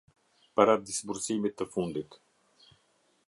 [0.57, 2.21] Para disbursimit te fundit.